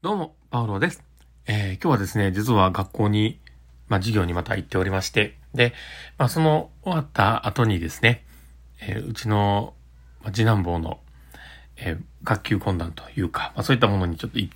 [0.00, 1.02] どうも、パウロです。
[1.48, 3.40] えー、今日はですね、実は学校に、
[3.88, 5.72] まあ、授業にまた行っておりまして、で、
[6.18, 8.24] まあ、その終わった後にですね、
[8.80, 9.74] えー、うちの、
[10.22, 11.00] まあ、次男坊の、
[11.78, 14.52] えー、学級懇談というか、まあ、そういったものにちょっと行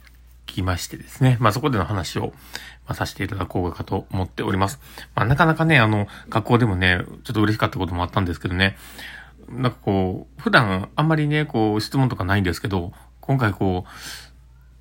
[0.47, 4.79] きましてですね、まあ、そこでの話を、まあ、させていただこうかと思っております。
[5.17, 8.77] まあ、なかなかね、あの、学校でもね、ちょっと嬉しかったこともあったんですけどね、
[9.49, 14.32] なんかこう、普段あんまりね、こう、質問とかないんですけど、今回こう、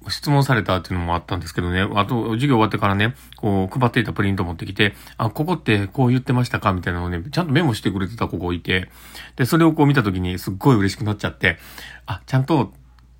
[0.10, 6.74] 質問されたっていうのもあったんですけどね、あと、授業終わってからね、こう、配っていたプリント持ってきて、あ、ここってこう言ってましたか？
[6.74, 8.90] みたいなのをね、ちゃんとメモしてくれてた子がいて、
[9.36, 11.58] で、それをこう見た時にすっごい嬉しくなっちゃって、
[12.06, 12.74] あ、ちゃんと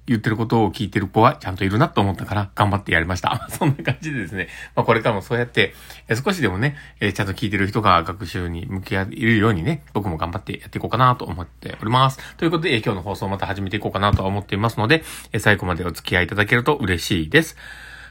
[0.08, 3.48] 言ってることを聞いてる子はちゃんといるなと思ったから頑張ってやりました。
[3.50, 4.48] そんな感じでですね。
[4.76, 5.74] まあこれからもそうやって、
[6.08, 12.20] え少しでもね、えちゃんと聞いてる人が学習に向き合えるようにね、僕も頑張ってやっていこうかなと思っております。
[12.38, 17.58] ということで、え今日の放送また始めていこうかなと思っていますので、え最後までお付き合いいただけると嬉しいです。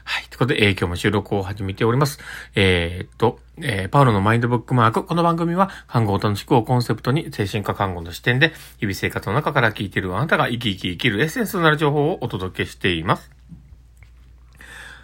[0.03, 0.23] はい。
[0.25, 2.19] ということで、えー、今日も収録を始めております。
[2.55, 5.03] えー、っと、えー、パウロのマインドブックマーク。
[5.03, 13.31] この番組は、看護を楽しくをコンセプトに、精神科看護の視点で、日々生活の中から聞いているあなたが生き生き生きるエッセンスとなる情報をお届けしています。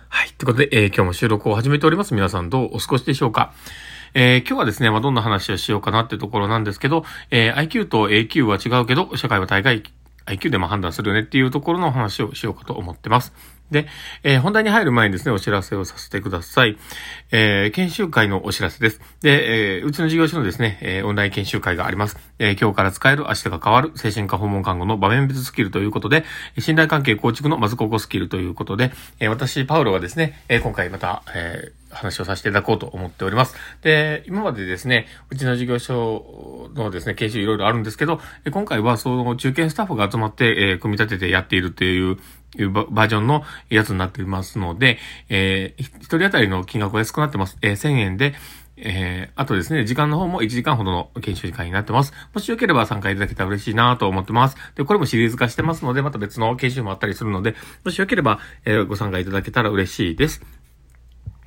[0.09, 0.30] はい。
[0.30, 2.14] ということで、えー、今日も収録を始めております。
[2.14, 3.54] 皆さんどうお過ごしでしょうか
[4.14, 9.84] えー、今日はですね、まあ、どんな話をしようかなっていうところなんですけど、えー、IQ と AQ は違うけど、社会は大概
[10.26, 13.34] IQ でも判断するよねっていうところの話をしようかと思ってます。
[13.72, 13.88] で、
[14.23, 16.78] えー、本題に入る前にですね、お知らせをさせてください。
[17.32, 19.02] えー、研修会のお知らせです。
[19.22, 22.18] で、えー、うちの事業所のですね、えオンライン研修会があります。
[22.40, 26.23] え今日から使える明日が変わる精神科訪問看護の場面別スキルということで、
[26.60, 33.56] 信頼関係構築のまずここスキルということで、え私、パウロがですね、え今回また、え話をさせていただこうと思っております。
[33.82, 38.20] で、今までですね、うちの事業所のですね、研修いろいろあるんですけど、
[38.52, 42.18] 今回はその中堅スタッフが集まって、え組み立ててやっているっていう
[42.58, 44.97] いうバージョンのやつになっていますので、
[45.30, 47.58] えー、一人当たりの金額が安くなってます。
[47.61, 48.33] えー、1000円で、
[48.77, 52.14] えー、あとですね、時間の方も1時間ほどの研修時間になってます。
[52.33, 54.58] もしよければ参加いただけたら嬉しいなと思ってます。
[54.76, 60.45] で、これもシリーズ化してますので、また別の研修もあったりするので、もしよければ、えー、ご参加いただけたら嬉しいです。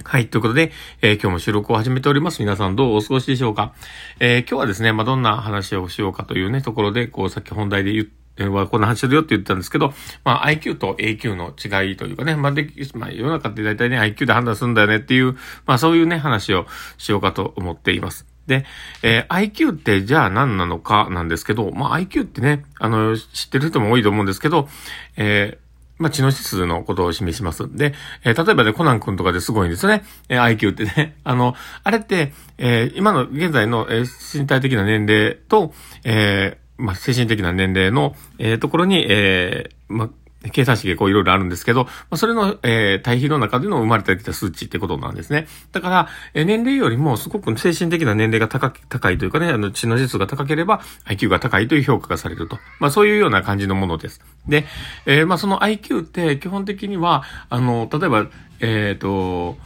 [0.02, 0.28] はい。
[0.28, 2.40] ということで、えー、今日も収録を始めております。
[2.40, 3.74] 皆さんどうお過ごしでしょうか
[4.18, 9.92] えー、今日はですね、まあ、どんな話をしようかというね、ところで、こう、さっき本題で言って、はこんな話するよって言ったんですけど、
[10.24, 15.36] まあ IQ と AQ の違いというかね、まあで、まあ世の中って大体ね IQ で判断するんだよねっていう、
[15.66, 16.66] まあそういうね話を
[16.98, 18.26] しようかと思っています。
[18.46, 18.64] で、
[19.02, 24.68] えー、IQ ってじゃあ何なのかなんですけど、まあ IQ ってね、あの、知ってる人も多いと思うんですけど、
[25.16, 27.68] えーまあ、知能指数のことを示します。
[27.76, 30.02] で、えー、例えばね、コナン君とかですごいんですね。
[30.30, 31.16] えー、IQ ってね。
[31.24, 40.10] あの、あれって、えー、今の現在の、えー、身体的な年齢と、えー、まあ、精神的な年齢の、えー、ところに、えー、まあ、
[40.52, 45.46] 計算式がこういろいろあるんですけど、まあ、それの、えー、対比の中での生まれてきた数値ってことなんですね。
[45.72, 52.58] だから、えー、年齢よりもすごく精神的な年齢が高高いというかね、あの、知能指数が高ければ IQ が高いという評価がされると。
[52.78, 54.22] まあ、そういうような感じのものです。
[54.48, 54.64] で、
[55.04, 58.26] えー、まあ、その IQ って基本的には、あの、例えば、
[58.60, 59.58] えっ、ー、と、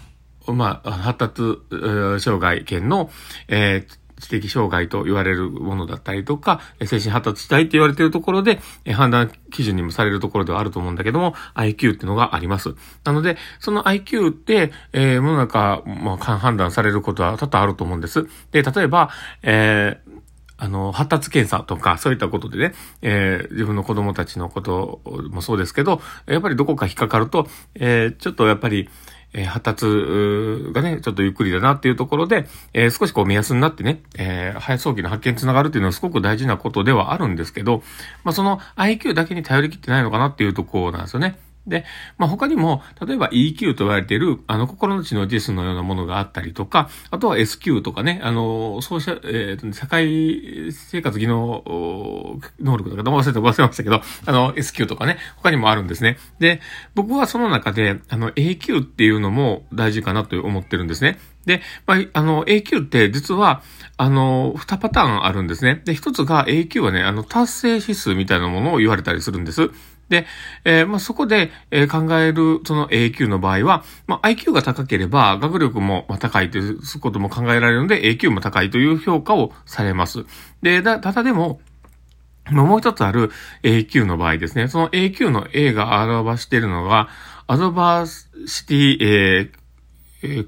[0.52, 1.58] まあ、発達、
[2.20, 3.10] 障害圏の、
[3.48, 8.60] えー、知的障害と言われるものだったりとか、精神発達したいって言われているところで、
[8.92, 12.75] 判断基準にもされるところではあると思うんだけども、IQ っていうのがあります。
[13.04, 18.26] なので、その IQ って、えー、世の中、まあ、判断されることは多々あると思うんです。
[18.52, 19.10] で、例えば、
[19.42, 20.14] えー、
[20.56, 25.00] あの、発達検査とか、そういったことでね、えー、自分の子供たちのこと
[25.31, 28.88] もそうですけど、やっぱりどこか引っかかると、えー、ちょっとやっぱり、
[29.34, 37.82] え、発達がね、ちょっとゆっくりだなっていうところで、え、少しこう目安になってね、えー、早早期の発見につながるっていうのはすごく大事なことではあるんですけど、
[38.22, 41.36] まあその IQ だけに頼りきってないのかなっていうところなんですよね。
[41.66, 41.84] で、
[42.19, 51.62] まあ、他にも、例えば EQ と言われている、あの、心の知能スのようなものがあったりとか、あとは SQ とかね、あの、そうしえー、社会生活技能
[52.60, 56.19] 能力とか、忘れて忘れましたけど、あの、SQ とかね、他にもあるんですね。
[56.38, 56.60] で、
[56.94, 61.19] 僕はその中で、あの、AQ っていうのも大事かなと思ってるんですね。
[61.46, 63.62] で、まあ、あの、AQ って実は、
[63.96, 65.82] あの、二パターンあるんですね。
[65.84, 69.70] で、一つが AQ はね、あの、達成指数みたいなものを言われたりするんです。
[70.08, 70.26] で、
[70.64, 80.24] えー、まあ、そこで、えー、考える、その A q の場合は、まあ、IQ が高ければ、学力も高いということも考えられるので、A q も高いという評価をされます。
[80.62, 81.60] で、ただでも、
[82.50, 83.30] もう一つある
[83.62, 87.08] A q の場合ですね、その A q の A が表しているのが、
[87.46, 89.50] アドバーシティ、え、
[90.22, 90.46] えー、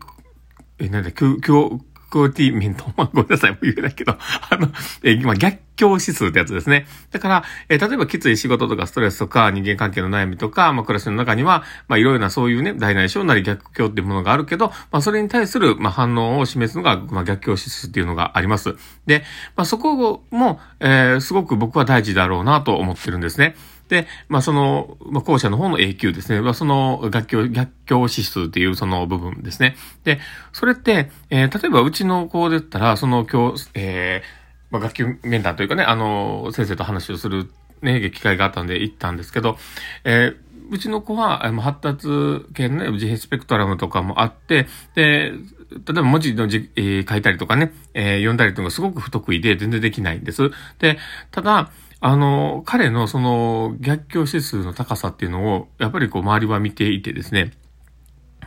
[0.78, 1.80] えー、なんだ、教、教、
[2.16, 4.16] クオリティメント、まあ、ごめんなさい、もう言えないけど、
[4.48, 4.68] あの、
[5.02, 6.86] えー、まあ、逆境指数ってやつですね。
[7.10, 18.76] だから、えー、例えばきつい仕事とかストレスとか人間関係の悩みとか、まあ、暮らしの中には、まあ、いろいろなそういうね、大内小なり逆境っていうものがあるけど、まあ、それに対する、まあ、反応を示すのが、まあ、逆境指数っていうのがあります。
[19.04, 19.22] で、
[19.54, 23.56] まあ、そこも、えー、すごく僕は大事だろうなと思ってるんですね。
[23.88, 26.40] で、まあ、その、まあ、後者の方の A q ですね。
[26.40, 29.76] まあ、その、逆境、逆境指数っていうその部分ですね。
[30.04, 30.18] で、
[30.52, 37.50] それって、えー、例えばうちの子で言ったら、その今日、えー、まあ、学級面談というかね、あの、先生と話をする、
[37.82, 39.58] ね、機会があったんで行ったんですけど、
[40.04, 42.08] えー、うちの子は、発達
[42.54, 45.32] 系のね、自閉スペクトラムとかもあって、で、
[45.70, 50.50] 例えば文字のじ、えー、書いたりとかね、えー、読んだりとかすごく不得意で全然できないんです。
[50.78, 50.98] で、
[51.30, 51.70] ただ、
[52.00, 57.52] あの、彼のその逆境指数の高さっていうのを、やっぱりこう周りは見ていてですね。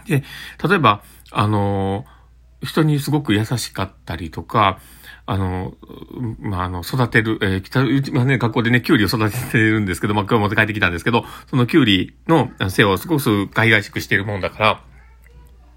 [0.06, 0.24] で、
[0.68, 2.06] 例えば、あの、
[2.62, 4.80] 人にすごく優しかったりとか、
[5.26, 5.76] あの、
[6.40, 14.84] まあ、あの、育てる、えー、北、うち、まあね、学校でね、キュウリを育ててるんですけど、まあ、今日持って帰ってきたんですけど、そのキュウリの世話をすごく海外しくしているもんだから、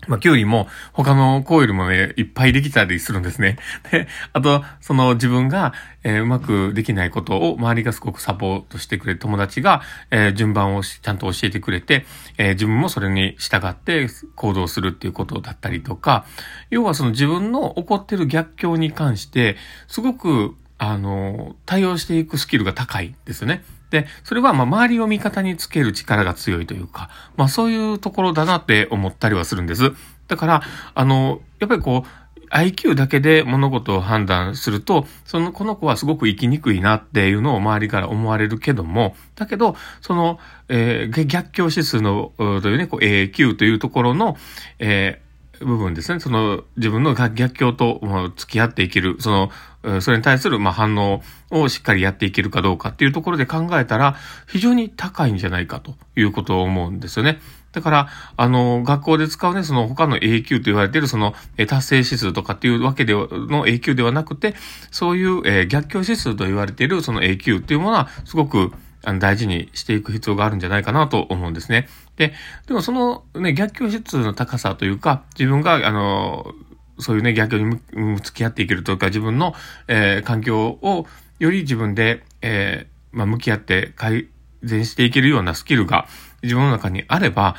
[0.08, 3.58] まあ、キュウリも他の子よりもね、いっぱいできたりするんですね。
[3.90, 5.72] で、あと、その自分が、
[6.02, 12.04] えー、うまくできないことを周りがすごくサポートしてくれる友達が、えー、順番をちゃんと教えてくれて、
[12.36, 16.24] えー、自分もそれに従って行動するっていうことだったりとか、
[16.70, 19.56] 要はその自分の起こってる逆境に関して、
[19.86, 23.62] すごく、あの、対応していくスキルが高いですね。
[23.92, 29.92] で、それはまあ周りを味方につける力が強いというか、まあそういうところだなって思ったりはするんです。
[30.28, 30.62] だから、
[30.94, 44.36] あの、やっぱりこう、IQ だけで物事を判断すると、その、この子はすごく生きにくいなっていうのを周りから思われるけども、だけど、その、えー、逆境指数の、というね、こう、AQ というところの、
[44.78, 45.31] えー
[45.64, 46.20] 部分ですね。
[46.20, 48.00] その自分の逆境と
[48.36, 54.16] 付き合っていける、その、それに対するま反応をしっかりやっていけるかどうかっていうところで考えたら、
[54.46, 57.40] 非常に高いんじゃないかということを思うんですよね。
[57.72, 61.34] だから、あの、学校で使うね、その他の A q と言われているその、
[61.66, 64.54] 達成指数とかっていうわけでの A q ではなくて、
[64.90, 68.72] そういう、え逆境指数と言われているその A q っていうものは、すごく、
[69.04, 71.88] あの、大事にしていく必要があるんじゃないかなと思うんですね。
[72.16, 72.32] で、
[72.66, 76.52] でもそのね、逆境指数の高さというか、自分が、あの、
[76.98, 79.54] そういうね、逆境に付き合っていけるというか、自分の、
[79.88, 81.06] えー、環境を
[81.38, 84.28] より自分で、えー、まあ、向き合って改
[84.62, 86.06] 善していけるようなスキルが
[86.42, 87.56] 自分の中にあれば、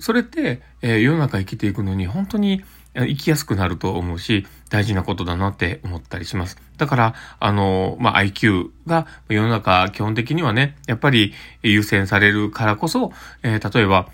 [0.00, 2.64] それって、えー、世の中生きていくのに本当に
[3.04, 6.56] 生きやすくなると思うし、大事なことだなって思ったりします。
[6.76, 13.12] だから、あの、まあ、IQ が世の中基本的にはね、やっぱり優先されるからこそ、
[13.42, 14.08] えー、例えば、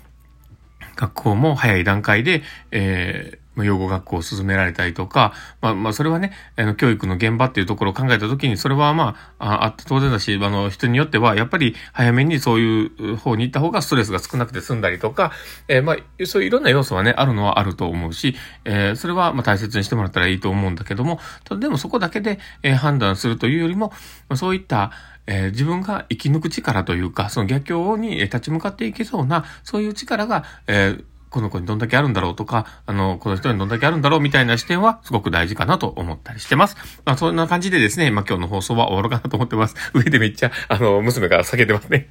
[0.95, 15.31] 学校も早い段階で、えー、ま養護学校を進められたりとか、まあ、まあ、それはね、あの、教育の現場っていうところを考えたときに、それはまあ、あって当然だし、あの、人によっては、やっぱり早めにそういう方に行った方がストレスが少なくて済んだりとか、
[15.67, 18.35] えー、まあ、そういういろんな要素はね、あるのはあると思うし、
[18.65, 21.19] えー、それはまあ大切にしてもらったらいいと思うんだけども、
[21.59, 23.89] でもそこだけで、えー、判断するというよりも、
[24.29, 24.91] まあ、そういった、
[25.25, 36.77] えー、自分が生き抜く力というか、その逆境に立ち向かっていけそうな、そういう力が、えー、この子にどんだけあるんだろうとか、あの、この人にどんだけあるんだろうみたいな視点はすごく大事かなと思ったりしてます。
[37.05, 39.75] まあ、そんな感じでですね、まあ、今日の放送は終わろうかなと思ってます。
[39.95, 42.07] 上でめっちゃ、あの、娘が避けてますね。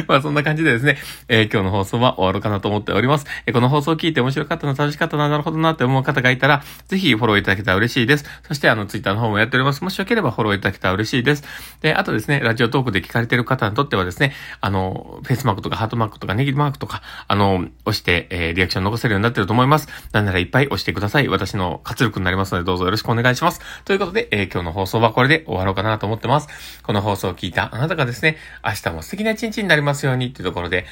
[0.08, 0.98] まあそんな感じでですね、
[1.28, 3.26] えー、今日の放送は終わろうかなと思っております。
[3.46, 8.24] えー、この放送を聞いて面白かったな、楽しかったな、なるほどなって思う方がいたら、ぜひフォローいただけたら嬉しいです。
[8.46, 9.82] そしてあの、ツイッターの方もやっております。
[9.82, 11.44] もしよければフォローいただけたら嬉しいです。
[11.80, 19.88] で、あとですね、ラジオトークで聞かれてる方にとってはですね、あの、フェイスマークとかハートマークとかネギマークとか、あの、押して、えー、リアクション残せるようになってると思います。
[20.12, 21.28] なんならいっぱい押してください。
[21.28, 23.60] 私の活力になりますので、どうぞよろしくお願いします。
[23.84, 26.48] ということで、えー、今日の放送はこれで終わろうかなと思ってます。
[26.82, 30.86] この放送を聞いたあなたがですね、明日も素敵な一日になりますますようにっていうところで、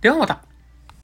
[0.00, 0.42] ではまた。